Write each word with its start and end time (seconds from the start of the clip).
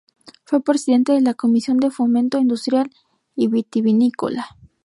Fue 0.45 0.63
presidente 0.63 1.11
de 1.13 1.21
la 1.21 1.35
Comisión 1.35 1.77
de 1.77 1.91
Fomento 1.91 2.39
Industrial 2.39 2.89
y 3.35 3.49
Vitivinícola. 3.49 4.47